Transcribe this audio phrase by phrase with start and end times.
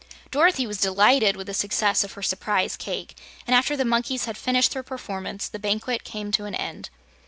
[0.31, 3.15] Dorothy was delighted with the success of her "Surprise Cake,"
[3.45, 6.89] and after the monkeys had finished their performance, the banquet came to an end.